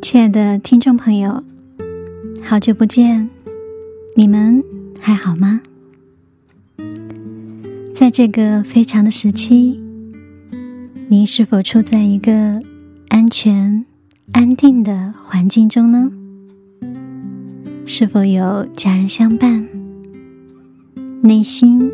[0.00, 1.42] 亲爱的听众朋友，
[2.42, 3.28] 好久不见，
[4.16, 4.62] 你们
[5.00, 5.60] 还好吗？
[7.94, 9.80] 在这个非常的时期，
[11.08, 12.60] 你是否处在一个
[13.08, 13.84] 安全、
[14.32, 16.10] 安定的环境中呢？
[17.86, 19.68] 是否有家人相伴？
[21.22, 21.90] 内心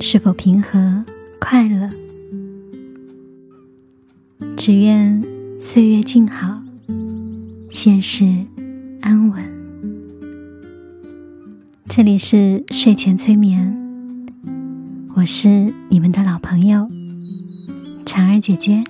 [0.00, 1.04] 是否平和、
[1.38, 1.88] 快乐？
[4.66, 5.22] 只愿
[5.60, 6.58] 岁月静好。
[7.70, 8.24] 现世
[9.02, 9.44] 安稳。
[11.86, 13.76] 这里是睡前催眠，
[15.16, 16.90] 我是你们的老朋友
[18.06, 18.82] 婵儿姐姐。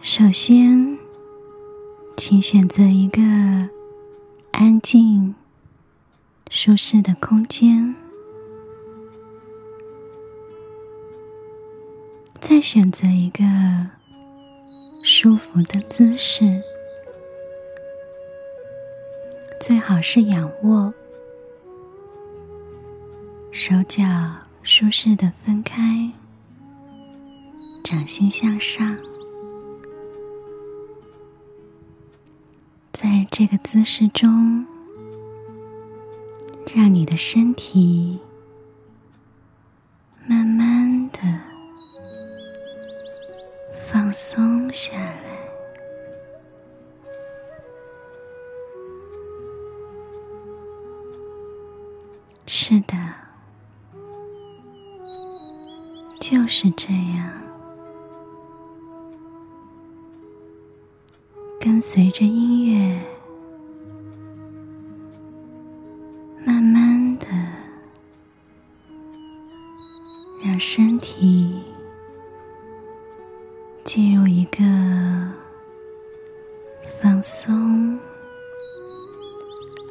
[0.00, 0.97] 首先，
[2.28, 3.22] 请选择一个
[4.50, 5.34] 安静。
[6.50, 7.94] 舒适的空间，
[12.38, 13.42] 再选择一个
[15.02, 16.60] 舒服的姿势，
[19.58, 20.92] 最好是仰卧，
[23.50, 24.04] 手脚
[24.62, 26.12] 舒适的分开，
[27.82, 28.98] 掌心向上，
[33.00, 34.66] 在这个姿势中。
[36.74, 38.18] 让你的身体
[40.26, 41.18] 慢慢的
[43.86, 45.38] 放松下来。
[52.46, 52.96] 是的，
[56.20, 57.30] 就是这样，
[61.60, 63.00] 跟随着音乐。
[66.44, 67.26] 慢慢的
[70.42, 71.60] 让身体
[73.84, 74.64] 进入一个
[77.02, 77.98] 放松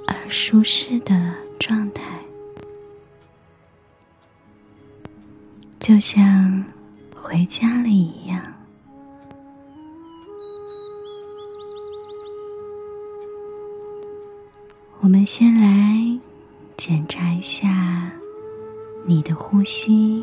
[0.07, 2.03] 而舒适的状态，
[5.79, 6.63] 就像
[7.15, 8.56] 回家了一样。
[15.07, 16.19] 我们先来
[16.75, 18.11] 检查一下
[19.05, 20.21] 你的呼吸。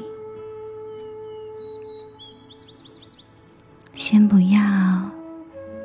[3.94, 4.60] 先不要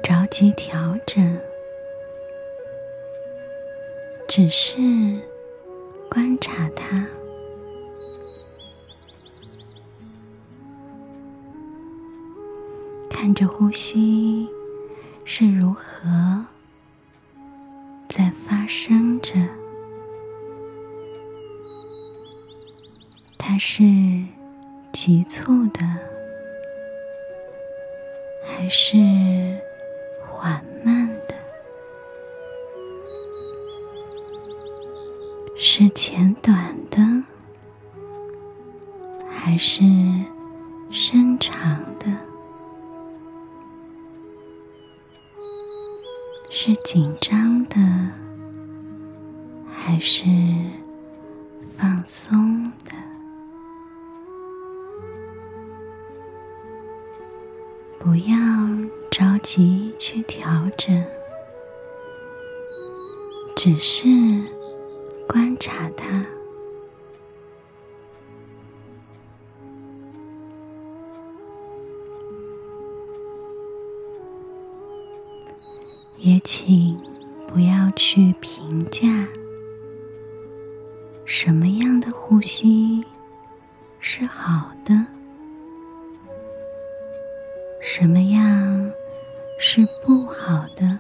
[0.04, 1.40] 着急调整，
[4.28, 4.78] 只是
[6.12, 7.08] 观察它，
[13.10, 14.46] 看着呼吸
[15.24, 16.46] 是如何
[18.10, 19.32] 在发生着，
[23.38, 23.84] 它是
[24.92, 25.80] 急促的。
[28.44, 28.98] 还是
[30.28, 31.36] 缓慢的，
[35.56, 37.24] 是浅短的，
[39.30, 39.82] 还是
[40.92, 42.08] 深长的？
[46.50, 47.49] 是紧张
[50.00, 50.26] 是
[51.78, 52.92] 放松的？
[58.00, 58.38] 不要
[59.12, 61.06] 着急去调整，
[63.56, 64.08] 只是
[65.28, 66.26] 观察它。
[76.18, 76.98] 也请
[77.48, 79.08] 不要去评价
[81.32, 83.06] 什么样的呼吸
[84.00, 85.06] 是好的。
[87.84, 88.92] 什么样
[89.60, 91.00] 是不好的？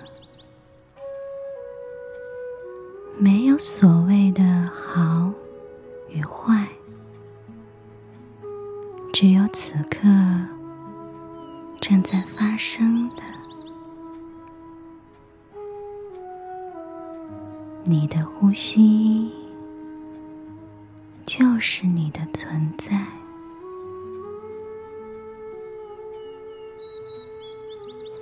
[3.17, 5.33] 没有所谓的好
[6.09, 6.67] 与坏，
[9.11, 10.07] 只有此刻
[11.81, 13.23] 正在发生的，
[17.83, 19.31] 你的呼吸
[21.59, 22.91] 是你的存在。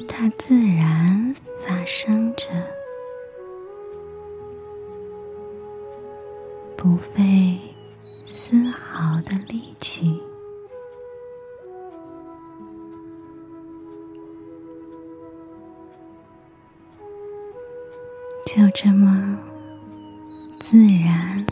[0.08, 2.46] 它自然发生着，
[6.76, 7.60] 不费
[8.26, 10.20] 丝毫的力气。
[18.46, 19.38] 就这么
[20.60, 21.46] 自然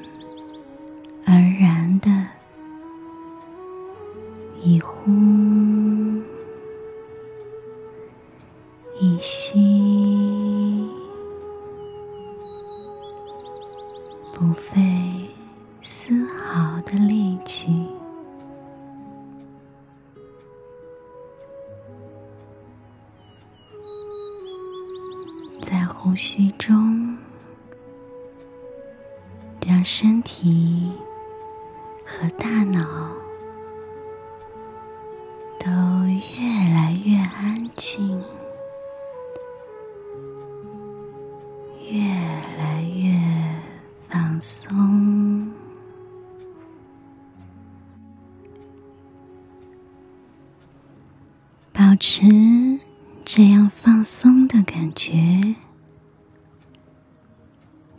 [51.77, 52.79] 保持
[53.25, 55.55] 这样放松的感觉。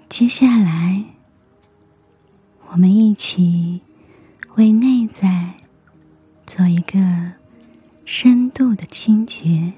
[0.08, 1.04] 接下来，
[2.70, 3.82] 我们一起
[4.54, 5.52] 为内在
[6.46, 6.98] 做一个
[8.06, 9.74] 深度的清洁，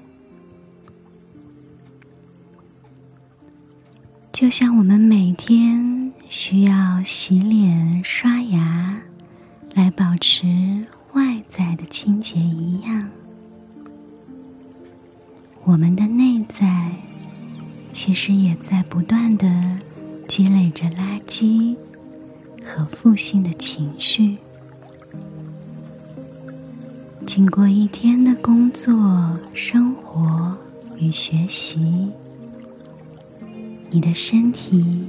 [4.31, 9.01] 就像我们每天需要洗脸、刷牙
[9.73, 13.05] 来保持外在的清洁一样，
[15.69, 16.91] 我们的内在
[17.91, 19.47] 其实也在不断的。
[20.27, 21.75] 积累着垃圾
[22.63, 24.37] 和负性的情绪，
[27.25, 28.93] 经过一天的工作、
[29.55, 30.55] 生活
[30.99, 31.79] 与学习，
[33.89, 35.03] 你的身体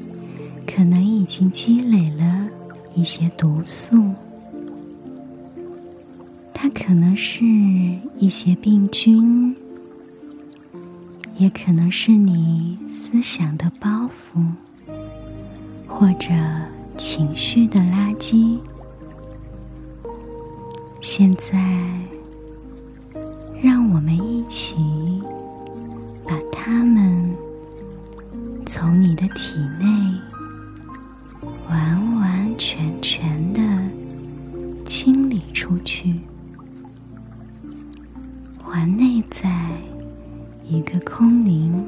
[0.66, 2.48] 可能已经积累了
[2.94, 4.14] 一些毒素，
[6.54, 7.44] 它可能是
[8.18, 9.54] 一些病菌，
[11.40, 14.44] 也可能是你思想的包袱。
[15.88, 16.28] 或者
[16.98, 18.58] 情绪的垃圾，
[21.00, 21.58] 现在
[23.62, 24.76] 让我们一起
[26.26, 27.34] 把它们
[28.66, 29.86] 从你的体内
[31.68, 33.60] 完完全全的
[34.84, 36.14] 清理出去，
[38.62, 39.50] 还内在
[40.70, 41.84] 一个空灵、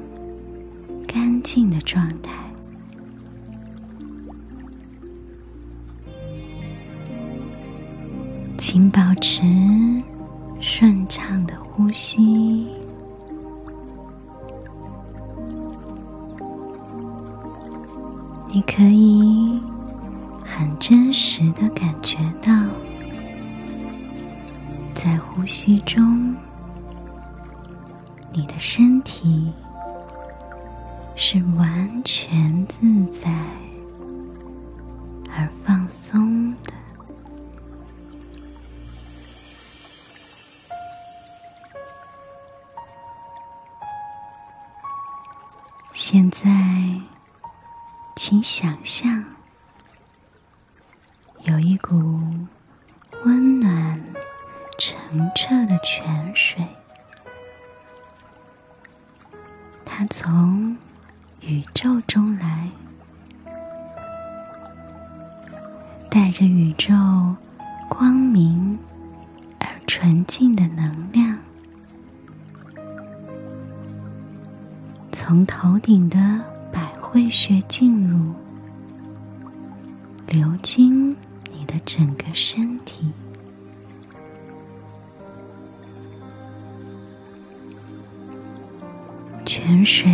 [1.07, 2.33] 干净的状态。
[8.59, 9.43] 请保持
[10.59, 12.67] 顺畅的呼吸。
[18.51, 19.61] 你可以
[20.45, 22.53] 很真实的感觉到，
[24.93, 26.35] 在呼吸中，
[28.35, 29.53] 你的身体
[31.15, 33.31] 是完全自在
[35.31, 36.73] 而放松的。
[45.93, 46.49] 现在，
[48.17, 49.23] 请想象
[51.45, 51.95] 有一股
[53.25, 54.03] 温暖、
[54.79, 56.67] 澄澈的泉水，
[60.15, 60.77] 从
[61.41, 62.69] 宇宙中来，
[66.11, 66.95] 带着宇宙
[67.89, 68.79] 光明
[69.59, 71.39] 而纯净的能量。
[75.13, 76.19] 从头顶的
[76.71, 78.35] 百会穴进入，
[80.29, 81.17] 流经
[81.51, 83.11] 你的整个身体。
[89.65, 90.11] 泉水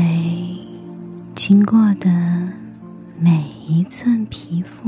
[1.35, 2.11] 经过的
[3.19, 4.87] 每一寸皮肤，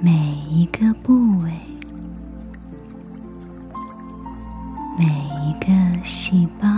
[0.00, 0.10] 每
[0.50, 1.52] 一个部位。
[4.98, 5.68] 每一个
[6.02, 6.68] 细胞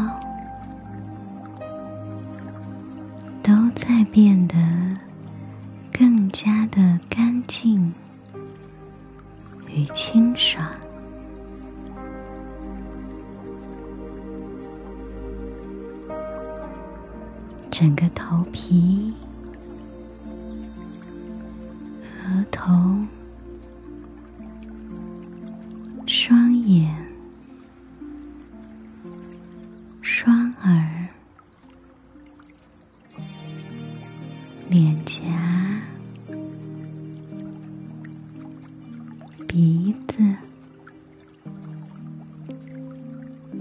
[39.56, 40.18] 鼻子、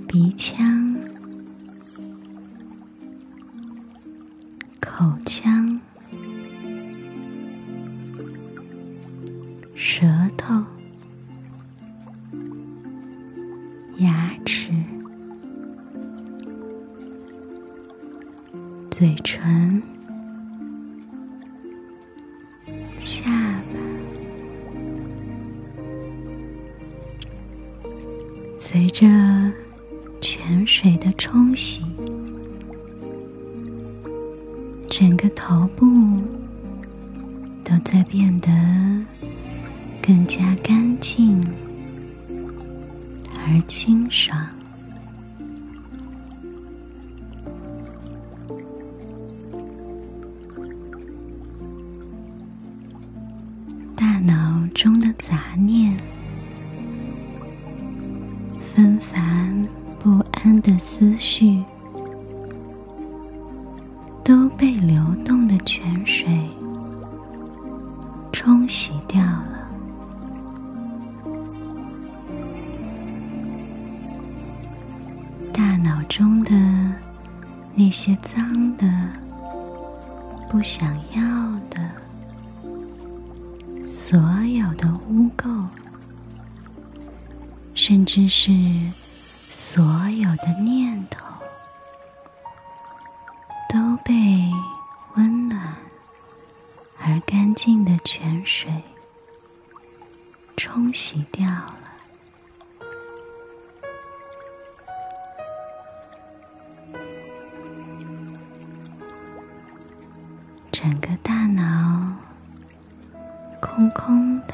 [0.05, 0.75] 鼻腔、
[54.15, 55.93] 大脑中的杂念。
[58.74, 59.67] 纷繁
[60.00, 61.62] 不安的思绪
[64.24, 66.29] 都被流动的泉水
[68.31, 69.69] 冲洗掉了，
[75.51, 76.55] 大脑中的
[77.74, 78.88] 那些脏的、
[80.50, 81.22] 不想要
[81.69, 81.81] 的、
[84.07, 85.65] 所有的污垢。
[87.74, 88.51] 甚至是
[89.50, 91.25] 所有的念头
[113.75, 114.53] 空空的。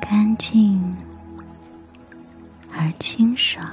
[0.00, 0.96] 干净
[2.72, 3.68] 而清爽，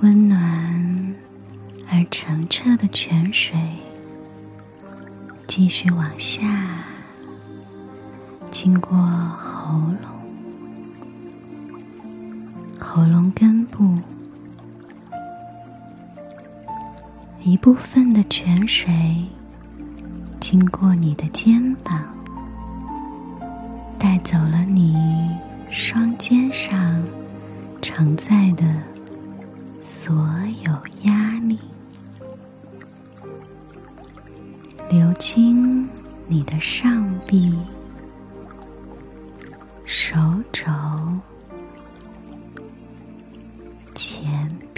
[0.00, 1.14] 温暖
[1.88, 3.56] 而澄澈的泉水
[5.46, 6.42] 继续往下，
[8.50, 10.19] 经过喉咙、
[12.92, 13.96] 喉咙根部。
[17.40, 18.92] 一部分的泉水
[20.40, 22.02] 经过你的肩膀，
[23.96, 25.30] 带走了你
[25.70, 27.00] 双肩上
[27.80, 28.64] 承载的
[29.78, 30.26] 所
[30.64, 30.72] 有
[31.08, 31.60] 压力，
[34.90, 35.88] 流经
[36.26, 37.56] 你的上臂、
[39.84, 40.16] 手
[40.50, 40.64] 肘、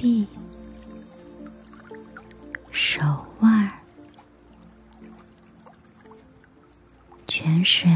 [0.02, 0.26] 臂。
[2.72, 3.70] 手腕，
[7.28, 7.88] 泉水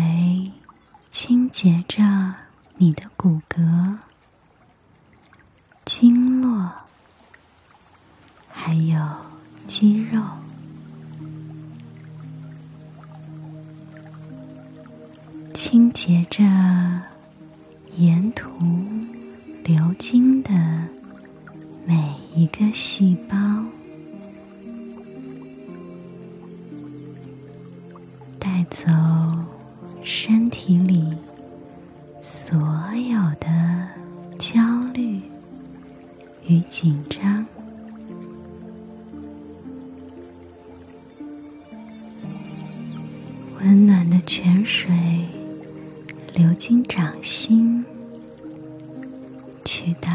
[49.87, 50.11] 去到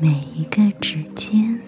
[0.00, 1.60] 每一个指尖。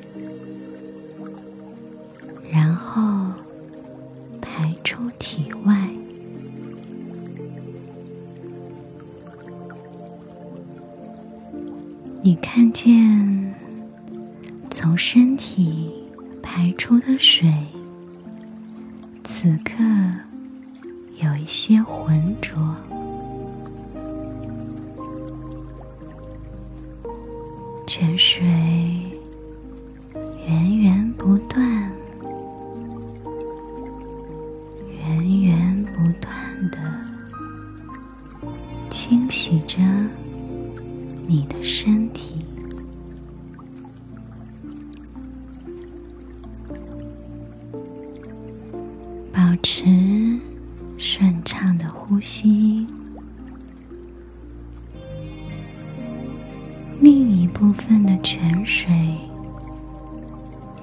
[57.01, 59.17] 另一部分的泉水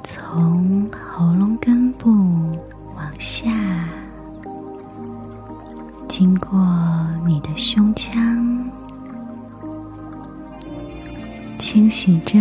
[0.03, 2.09] 从喉咙根部
[2.95, 3.51] 往下，
[6.07, 6.59] 经过
[7.23, 8.67] 你的胸腔，
[11.59, 12.39] 清洗着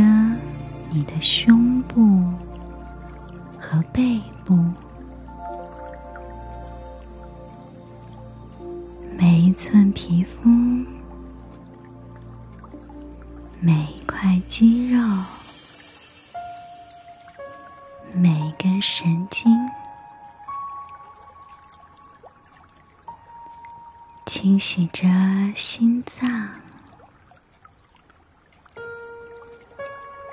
[0.89, 2.23] 你的胸部
[3.59, 4.59] 和背部，
[9.19, 10.49] 每一寸皮肤，
[14.19, 14.99] 块肌肉，
[18.15, 19.55] 每根神经。
[24.25, 25.07] 清洗着
[25.55, 26.31] 心脏，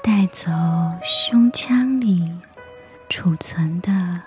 [0.02, 0.50] 带走
[1.04, 2.32] 胸腔里
[3.10, 4.22] 储存的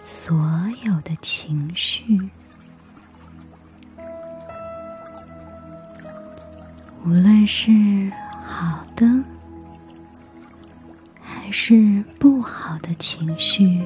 [0.00, 0.34] 所
[0.82, 2.30] 有的情绪，
[7.04, 7.70] 无论是
[8.46, 9.06] 好的
[11.20, 13.80] 还是不好的情绪，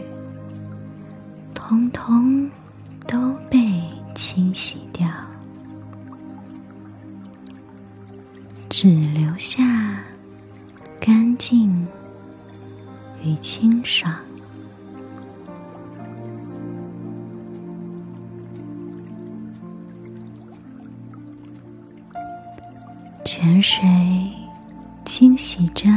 [1.54, 2.50] 通通
[3.06, 3.58] 都被
[4.14, 5.08] 清洗掉。
[8.68, 10.04] 只留下
[11.00, 11.86] 干净
[13.24, 14.14] 与清爽。
[23.24, 23.84] 泉水
[25.18, 25.88] 清洗着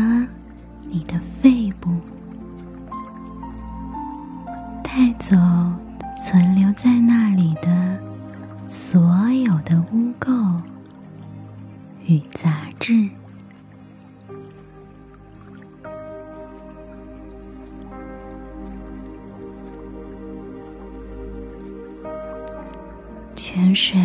[0.90, 1.92] 你的肺部，
[4.84, 5.38] 带走
[6.18, 8.00] 存留在那里的
[8.66, 10.60] 所有的污垢。
[12.08, 13.08] 与杂质，
[23.36, 24.00] 泉水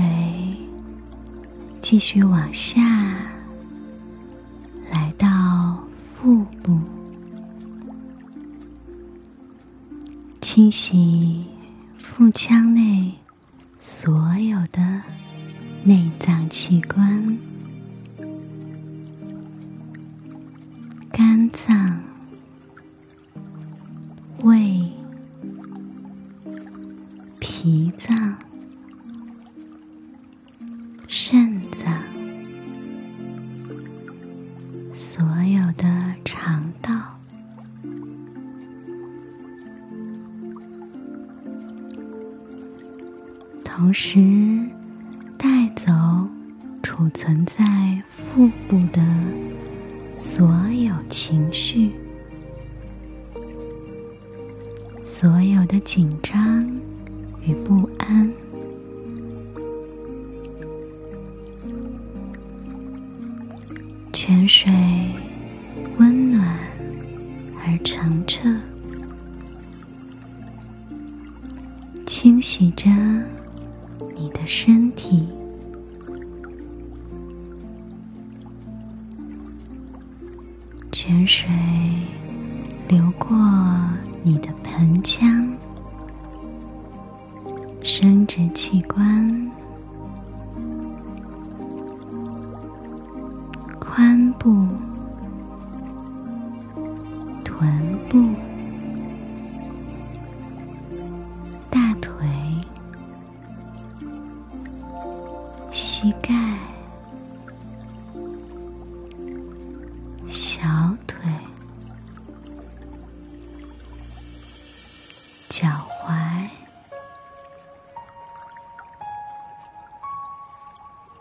[1.80, 2.82] 继续往下，
[6.26, 6.76] 腹部，
[10.40, 11.46] 清洗
[11.96, 13.12] 腹腔内
[13.78, 15.02] 所有的
[15.84, 17.38] 内脏器官。
[64.26, 64.68] 泉水
[65.98, 66.44] 温暖
[67.64, 68.42] 而澄澈，
[72.04, 72.90] 清洗着
[74.16, 75.28] 你的身体。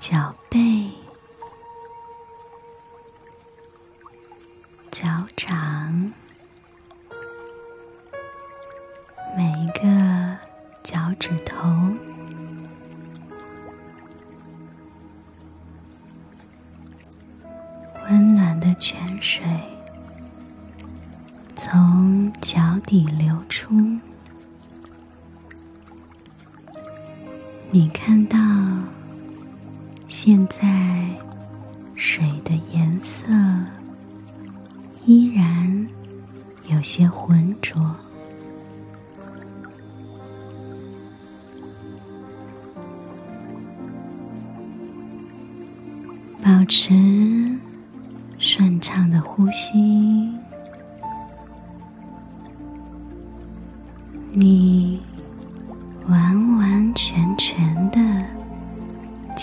[0.08, 0.88] 脚背、
[4.92, 5.75] 脚掌，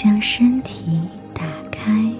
[0.02, 0.98] 将身体
[1.32, 2.12] 打开，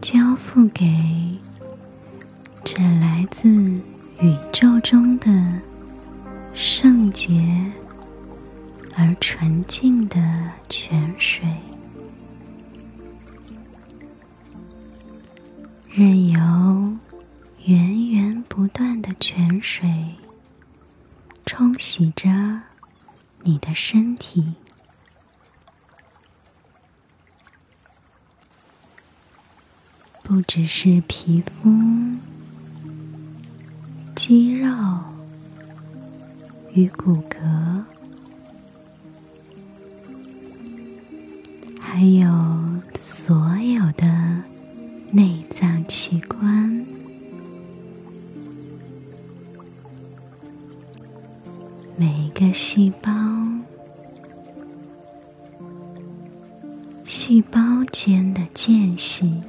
[0.00, 0.84] 交付给
[30.52, 31.70] 只是皮肤、
[34.16, 34.68] 肌肉
[36.72, 37.84] 与骨骼。
[41.78, 42.28] 还有
[42.96, 44.42] 所有的
[45.12, 46.84] 内脏器官，
[51.96, 53.12] 每个细胞，
[57.06, 57.60] 细胞
[57.92, 59.40] 间的间隙，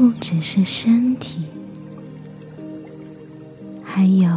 [0.00, 1.42] 不只是身体，
[3.84, 4.30] 还有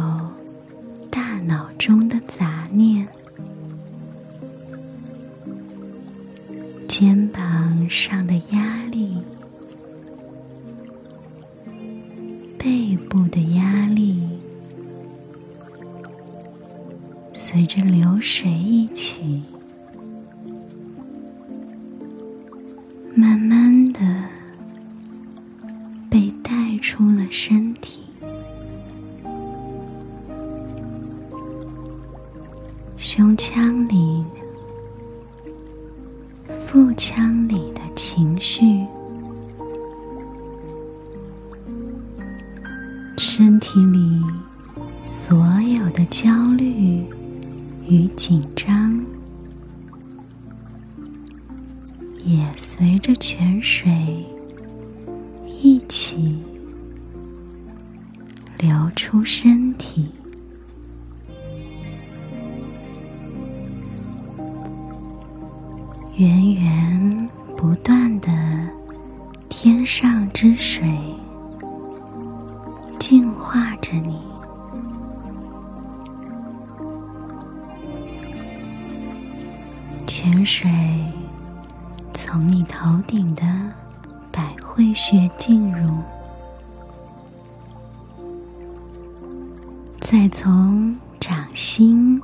[43.36, 44.22] 身体里
[45.04, 47.04] 所有的焦虑
[47.88, 49.04] 与紧张，
[52.24, 53.90] 也随着泉水
[55.60, 56.38] 一起
[58.56, 60.06] 流出身体。
[66.14, 68.28] 源源不断的
[69.48, 70.88] 天上之水，
[73.06, 74.18] 净化着你。
[80.06, 80.70] 泉水
[82.14, 83.42] 从你头顶的
[84.32, 85.98] 百会穴进入，
[90.00, 92.18] 再从掌心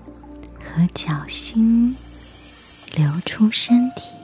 [0.59, 1.95] 和脚心。
[2.97, 4.17] 流出身体，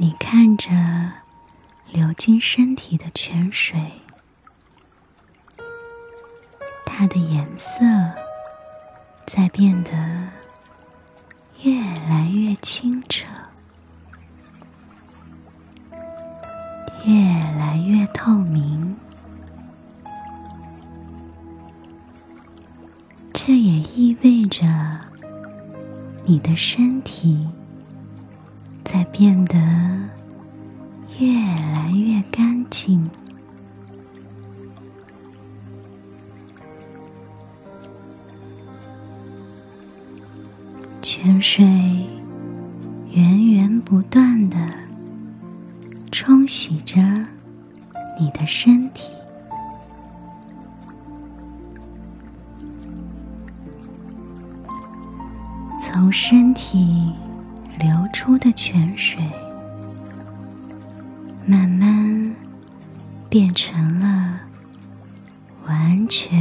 [0.00, 0.70] 你看着
[1.92, 3.76] 流进身体的泉水，
[6.86, 7.80] 它的颜色
[9.26, 9.90] 在变得
[11.64, 13.26] 越来越清澈，
[17.04, 17.12] 越
[17.58, 18.96] 来越透明。
[23.32, 24.64] 这也意味着，
[26.24, 27.48] 你的身体
[28.90, 29.54] 在变得
[31.18, 31.34] 越
[31.74, 33.10] 来越干净。
[41.02, 41.66] 泉水
[43.10, 44.56] 源源不断的
[46.10, 46.98] 冲洗着
[48.18, 49.10] 你的身体。
[55.78, 57.12] 从身体
[57.78, 59.22] 流出的泉水，
[61.46, 62.34] 慢慢
[63.28, 64.40] 变成了
[65.64, 66.38] 完全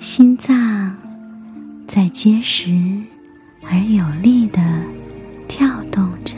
[0.00, 0.96] 心脏
[1.86, 2.70] 在结实
[3.62, 4.58] 而有力的
[5.46, 6.34] 跳动着，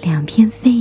[0.00, 0.73] 两片肺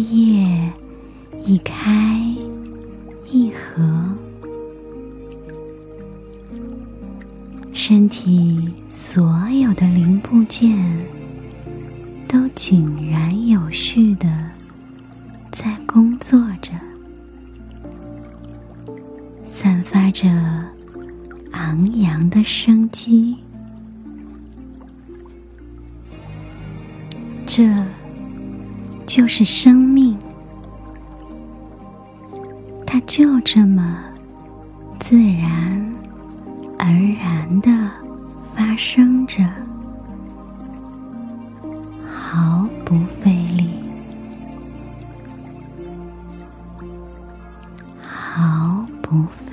[49.14, 49.53] 毫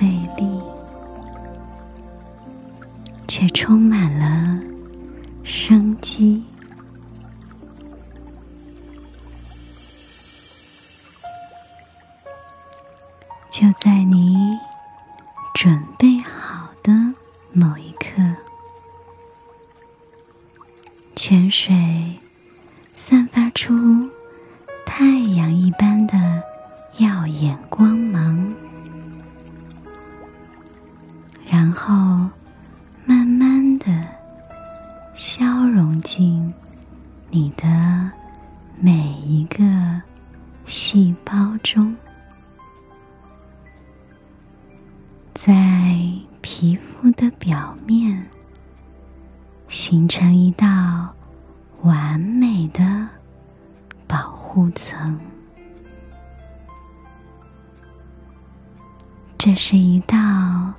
[59.42, 60.70] 这是一道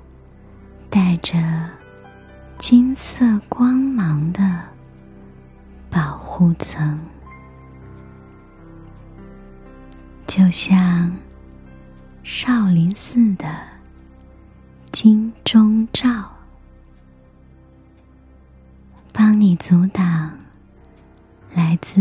[0.87, 1.35] 带着
[2.59, 4.59] 金色光芒的
[5.89, 6.95] 保护层，
[10.27, 11.11] 就像
[12.21, 13.49] 少林寺的。
[14.91, 16.29] 金钟罩，
[19.11, 20.37] 帮你阻挡
[21.51, 21.99] 来自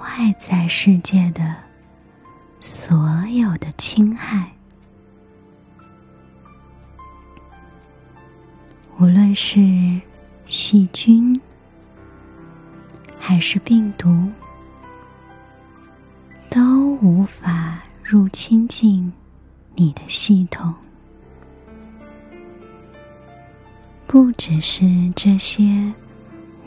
[0.00, 1.54] 外在世界的
[2.58, 4.50] 所有的侵害，
[8.98, 9.60] 无论是
[10.46, 11.38] 细菌
[13.18, 14.08] 还是病毒，
[16.48, 19.12] 都无法入侵进
[19.74, 20.72] 你的系统。
[24.06, 25.92] 不只是这些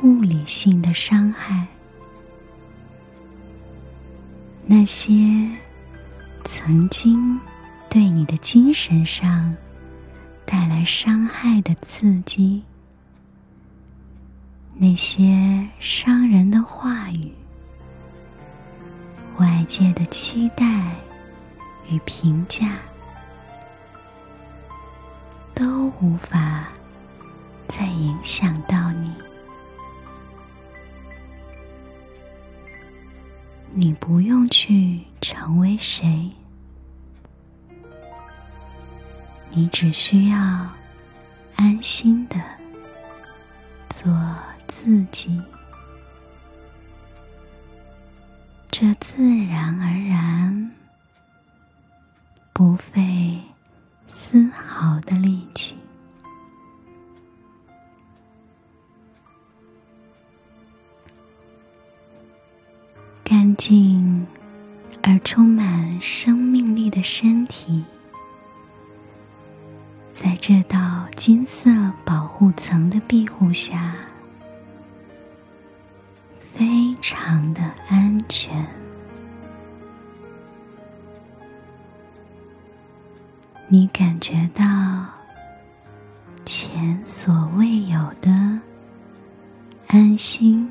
[0.04, 1.66] 物理性的伤害，
[4.68, 5.14] 那些
[6.44, 7.40] 曾经
[7.90, 9.52] 对你的精神上
[10.52, 12.64] 带来伤害的刺激，
[14.74, 17.32] 那些伤人的话语，
[19.38, 20.66] 外界的期待
[21.88, 22.80] 与评价，
[25.54, 26.68] 都无法。
[27.68, 29.14] 再影响到你，
[33.72, 36.32] 你不用去成为谁，
[39.52, 40.38] 你只需要
[41.56, 42.36] 安心的
[43.90, 44.12] 做
[44.68, 45.42] 自己，
[48.72, 50.72] 这自然而然，
[52.54, 53.38] 不费
[54.08, 55.76] 丝毫的力气。
[63.24, 64.26] 干净
[65.04, 67.84] 而充满生命力的身体，
[70.42, 71.70] 这道金色
[72.06, 73.94] 保护层的庇护下，
[76.56, 78.66] 非常的安全。
[83.68, 84.66] 你感觉到
[86.46, 88.32] 前所未有的
[89.88, 90.68] 安心。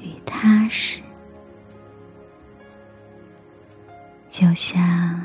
[0.00, 1.00] 与踏实，
[4.28, 5.18] 就像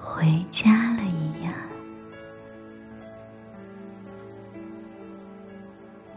[0.00, 1.21] 回家了一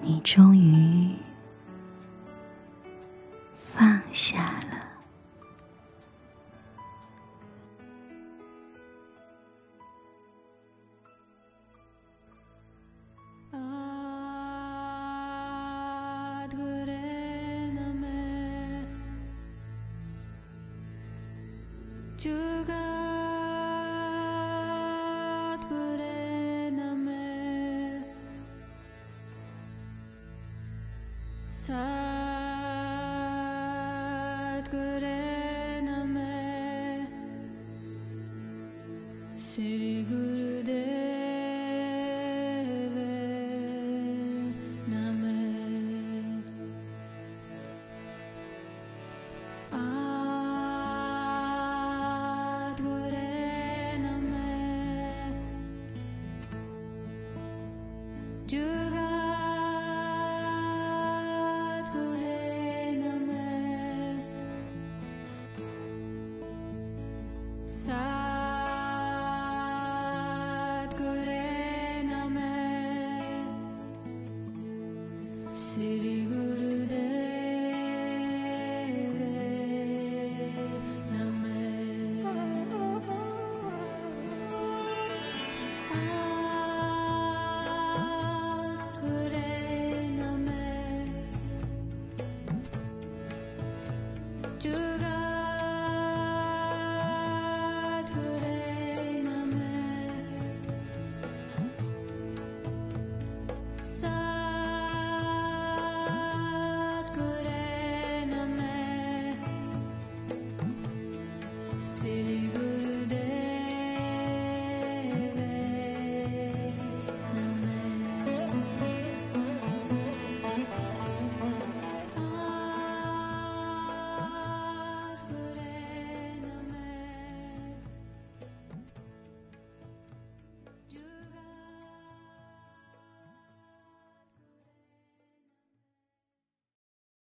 [0.08, 1.16] 你终于
[3.56, 4.86] 放下了。